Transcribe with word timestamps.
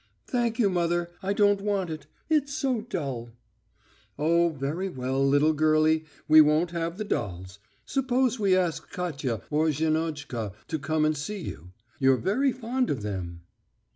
"Thank 0.25 0.57
you, 0.57 0.67
mother.... 0.71 1.11
I 1.21 1.31
don't 1.31 1.61
want 1.61 1.91
it.... 1.91 2.07
It's 2.27 2.55
so 2.55 2.81
dull...." 2.81 3.29
"Oh, 4.17 4.49
very 4.49 4.89
well, 4.89 5.23
little 5.23 5.53
girlie, 5.53 6.05
we 6.27 6.41
won't 6.41 6.71
have 6.71 6.97
the 6.97 7.03
dolls. 7.03 7.59
Suppose 7.85 8.39
we 8.39 8.57
ask 8.57 8.89
Katya 8.91 9.41
or 9.51 9.67
Zhenochka 9.71 10.53
to 10.69 10.79
come 10.79 11.05
and 11.05 11.15
see 11.15 11.41
you. 11.41 11.73
You're 11.99 12.17
very 12.17 12.51
fond 12.51 12.89
of 12.89 13.03
them." 13.03 13.41